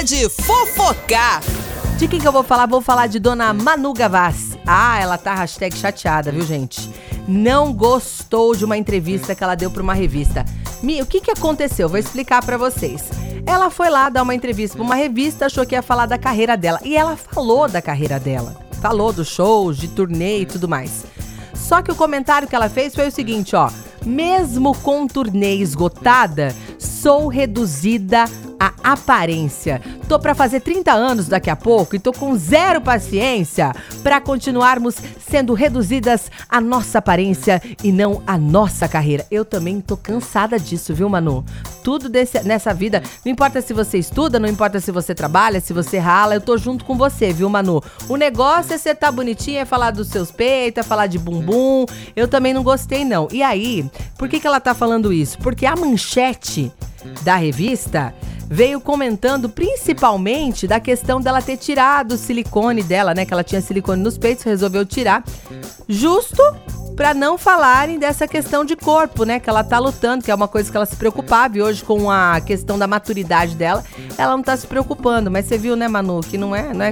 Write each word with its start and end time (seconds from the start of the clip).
hora 0.00 0.04
de 0.04 0.28
fofocar. 0.30 1.42
De 1.98 2.08
quem 2.08 2.18
que 2.18 2.26
eu 2.26 2.32
vou 2.32 2.42
falar? 2.42 2.66
Vou 2.66 2.80
falar 2.80 3.06
de 3.06 3.18
dona 3.18 3.52
Manu 3.52 3.92
Gavassi. 3.92 4.58
Ah, 4.66 4.98
ela 4.98 5.18
tá 5.18 5.34
hashtag 5.34 5.76
chateada, 5.76 6.32
viu, 6.32 6.42
gente? 6.42 6.90
Não 7.28 7.72
gostou 7.72 8.56
de 8.56 8.64
uma 8.64 8.78
entrevista 8.78 9.34
que 9.34 9.44
ela 9.44 9.54
deu 9.54 9.70
pra 9.70 9.82
uma 9.82 9.92
revista. 9.92 10.44
Mi, 10.82 11.02
o 11.02 11.06
que 11.06 11.20
que 11.20 11.30
aconteceu? 11.30 11.86
Vou 11.86 11.98
explicar 11.98 12.42
pra 12.42 12.56
vocês. 12.56 13.10
Ela 13.44 13.68
foi 13.68 13.90
lá 13.90 14.08
dar 14.08 14.22
uma 14.22 14.34
entrevista 14.34 14.74
pra 14.74 14.84
uma 14.84 14.94
revista, 14.94 15.46
achou 15.46 15.66
que 15.66 15.74
ia 15.74 15.82
falar 15.82 16.06
da 16.06 16.16
carreira 16.16 16.56
dela. 16.56 16.80
E 16.82 16.96
ela 16.96 17.14
falou 17.14 17.68
da 17.68 17.82
carreira 17.82 18.18
dela. 18.18 18.56
Falou 18.80 19.12
dos 19.12 19.28
shows, 19.28 19.76
de 19.76 19.88
turnê 19.88 20.40
e 20.40 20.46
tudo 20.46 20.66
mais. 20.66 21.04
Só 21.54 21.82
que 21.82 21.92
o 21.92 21.96
comentário 21.96 22.48
que 22.48 22.56
ela 22.56 22.70
fez 22.70 22.94
foi 22.94 23.08
o 23.08 23.12
seguinte, 23.12 23.54
ó. 23.54 23.70
Mesmo 24.06 24.74
com 24.78 25.06
turnê 25.06 25.56
esgotada, 25.56 26.56
sou 26.78 27.28
reduzida 27.28 28.24
a 28.60 28.92
aparência. 28.92 29.80
Tô 30.06 30.18
para 30.18 30.34
fazer 30.34 30.60
30 30.60 30.92
anos 30.92 31.28
daqui 31.28 31.48
a 31.48 31.56
pouco 31.56 31.96
e 31.96 31.98
tô 31.98 32.12
com 32.12 32.36
zero 32.36 32.82
paciência 32.82 33.74
para 34.02 34.20
continuarmos 34.20 34.96
sendo 35.18 35.54
reduzidas 35.54 36.30
à 36.46 36.60
nossa 36.60 36.98
aparência 36.98 37.62
e 37.82 37.90
não 37.90 38.22
à 38.26 38.36
nossa 38.36 38.86
carreira. 38.86 39.26
Eu 39.30 39.46
também 39.46 39.80
tô 39.80 39.96
cansada 39.96 40.58
disso, 40.58 40.92
viu, 40.92 41.08
Manu? 41.08 41.42
Tudo 41.82 42.10
desse, 42.10 42.42
nessa 42.42 42.74
vida, 42.74 43.02
não 43.24 43.32
importa 43.32 43.62
se 43.62 43.72
você 43.72 43.96
estuda, 43.96 44.38
não 44.38 44.48
importa 44.48 44.78
se 44.78 44.92
você 44.92 45.14
trabalha, 45.14 45.60
se 45.60 45.72
você 45.72 45.98
rala, 45.98 46.34
eu 46.34 46.40
tô 46.40 46.58
junto 46.58 46.84
com 46.84 46.98
você, 46.98 47.32
viu, 47.32 47.48
Manu? 47.48 47.82
O 48.08 48.16
negócio 48.16 48.74
é 48.74 48.78
você 48.78 48.94
tá 48.94 49.10
bonitinha, 49.10 49.62
é 49.62 49.64
falar 49.64 49.92
dos 49.92 50.08
seus 50.08 50.30
peitos, 50.30 50.84
é 50.84 50.86
falar 50.86 51.06
de 51.06 51.18
bumbum. 51.18 51.86
Eu 52.14 52.28
também 52.28 52.52
não 52.52 52.62
gostei, 52.62 53.04
não. 53.04 53.26
E 53.32 53.42
aí, 53.42 53.88
por 54.18 54.28
que, 54.28 54.38
que 54.38 54.46
ela 54.46 54.60
tá 54.60 54.74
falando 54.74 55.12
isso? 55.12 55.38
Porque 55.38 55.64
a 55.64 55.74
manchete 55.74 56.70
da 57.22 57.36
revista 57.36 58.14
veio 58.52 58.80
comentando 58.80 59.48
principalmente 59.48 60.66
da 60.66 60.80
questão 60.80 61.20
dela 61.20 61.40
ter 61.40 61.56
tirado 61.56 62.12
o 62.12 62.18
silicone 62.18 62.82
dela, 62.82 63.14
né? 63.14 63.24
Que 63.24 63.32
ela 63.32 63.44
tinha 63.44 63.60
silicone 63.60 64.02
nos 64.02 64.18
peitos, 64.18 64.42
resolveu 64.42 64.84
tirar, 64.84 65.22
justo 65.88 66.42
para 66.96 67.14
não 67.14 67.38
falarem 67.38 67.98
dessa 67.98 68.26
questão 68.26 68.64
de 68.64 68.74
corpo, 68.74 69.24
né? 69.24 69.38
Que 69.38 69.48
ela 69.48 69.62
tá 69.62 69.78
lutando, 69.78 70.24
que 70.24 70.32
é 70.32 70.34
uma 70.34 70.48
coisa 70.48 70.68
que 70.68 70.76
ela 70.76 70.84
se 70.84 70.96
preocupava. 70.96 71.56
E 71.56 71.62
hoje, 71.62 71.84
com 71.84 72.10
a 72.10 72.40
questão 72.40 72.76
da 72.76 72.88
maturidade 72.88 73.54
dela, 73.54 73.84
ela 74.18 74.36
não 74.36 74.42
tá 74.42 74.56
se 74.56 74.66
preocupando. 74.66 75.30
Mas 75.30 75.46
você 75.46 75.56
viu, 75.56 75.76
né, 75.76 75.86
Manu, 75.86 76.20
que 76.20 76.36
não 76.36 76.54
é, 76.54 76.74
não 76.74 76.84
é 76.84 76.90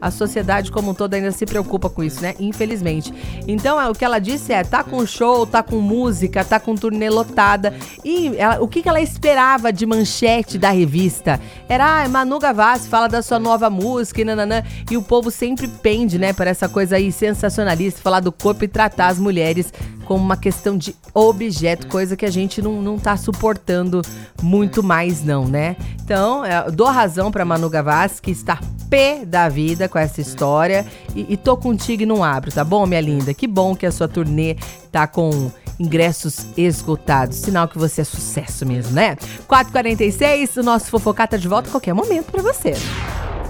a 0.00 0.10
sociedade 0.10 0.70
como 0.70 0.90
um 0.90 0.94
todo 0.94 1.14
ainda 1.14 1.32
se 1.32 1.46
preocupa 1.46 1.88
com 1.88 2.02
isso, 2.02 2.22
né? 2.22 2.34
Infelizmente. 2.38 3.12
Então, 3.46 3.80
é, 3.80 3.88
o 3.88 3.94
que 3.94 4.04
ela 4.04 4.18
disse 4.18 4.52
é: 4.52 4.62
tá 4.62 4.82
com 4.82 5.06
show, 5.06 5.46
tá 5.46 5.62
com 5.62 5.76
música, 5.76 6.44
tá 6.44 6.60
com 6.60 6.74
turnê 6.74 7.08
lotada. 7.10 7.74
E 8.04 8.36
ela, 8.36 8.62
o 8.62 8.68
que, 8.68 8.86
ela 8.88 9.00
esperava 9.00 9.72
de 9.72 9.86
manchete 9.86 10.58
da 10.58 10.70
revista? 10.70 11.40
Era, 11.68 12.04
ah, 12.04 12.08
Manu 12.08 12.38
Gavassi 12.38 12.88
fala 12.88 13.08
da 13.08 13.22
sua 13.22 13.38
nova 13.38 13.70
música 13.70 14.20
e 14.20 14.24
nananã. 14.24 14.62
E 14.90 14.96
o 14.96 15.02
povo 15.02 15.30
sempre 15.30 15.68
pende, 15.68 16.18
né, 16.18 16.32
para 16.32 16.50
essa 16.50 16.68
coisa 16.68 16.96
aí 16.96 17.10
sensacionalista, 17.10 18.00
falar 18.00 18.20
do 18.20 18.32
corpo 18.32 18.64
e 18.64 18.68
tratar 18.68 19.08
as 19.08 19.18
mulheres 19.18 19.72
como 20.04 20.22
uma 20.22 20.36
questão 20.36 20.76
de 20.76 20.94
objeto, 21.12 21.86
coisa 21.86 22.16
que 22.16 22.24
a 22.24 22.30
gente 22.30 22.60
não, 22.60 22.82
não 22.82 22.98
tá 22.98 23.16
suportando 23.16 24.02
muito 24.42 24.82
mais, 24.82 25.24
não, 25.24 25.46
né? 25.46 25.76
Então, 26.02 26.44
é, 26.44 26.70
dou 26.70 26.86
razão 26.88 27.30
para 27.30 27.44
Manu 27.44 27.70
Gavassi, 27.70 28.20
que 28.20 28.30
está 28.30 28.58
pé 28.88 29.24
da 29.24 29.48
vida 29.48 29.88
com 29.88 29.98
essa 29.98 30.20
história. 30.20 30.86
E, 31.14 31.34
e 31.34 31.36
tô 31.36 31.56
contigo 31.56 32.02
e 32.02 32.06
não 32.06 32.22
abro, 32.22 32.52
tá 32.52 32.64
bom, 32.64 32.86
minha 32.86 33.00
linda? 33.00 33.32
Que 33.34 33.46
bom 33.46 33.74
que 33.74 33.86
a 33.86 33.92
sua 33.92 34.08
turnê 34.08 34.56
tá 34.90 35.06
com 35.06 35.50
ingressos 35.78 36.46
esgotados. 36.56 37.38
Sinal 37.38 37.68
que 37.68 37.78
você 37.78 38.02
é 38.02 38.04
sucesso 38.04 38.64
mesmo, 38.66 38.92
né? 38.92 39.16
4h46, 39.48 40.60
o 40.60 40.62
nosso 40.62 40.86
Fofocá 40.86 41.26
tá 41.26 41.36
de 41.36 41.48
volta 41.48 41.68
a 41.68 41.72
qualquer 41.72 41.94
momento 41.94 42.30
para 42.30 42.42
você. 42.42 42.74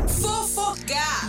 Fofocar. 0.09 1.29